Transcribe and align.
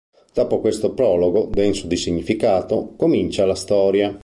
Dopo 0.33 0.59
questo 0.61 0.95
prologo 0.95 1.47
denso 1.51 1.85
di 1.85 1.95
significato, 1.95 2.95
comincia 2.97 3.45
la 3.45 3.53
storia. 3.53 4.19